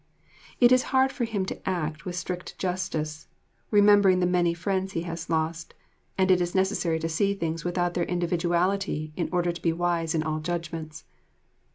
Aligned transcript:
It 0.59 0.71
is 0.71 0.81
hard 0.89 1.11
for 1.11 1.25
him 1.25 1.45
to 1.45 1.69
act 1.69 2.05
with 2.05 2.15
strict 2.15 2.57
justice, 2.57 3.27
remembering 3.69 4.19
the 4.19 4.25
many 4.25 4.55
friends 4.55 4.93
he 4.93 5.03
has 5.03 5.29
lost, 5.29 5.75
and 6.17 6.31
it 6.31 6.41
is 6.41 6.55
necessary 6.55 6.97
to 6.97 7.07
see 7.07 7.35
things 7.35 7.63
without 7.63 7.93
their 7.93 8.05
individuality 8.05 9.13
in 9.15 9.29
order 9.31 9.51
to 9.51 9.61
be 9.61 9.71
wise 9.73 10.15
in 10.15 10.23
all 10.23 10.39
judgments. 10.39 11.03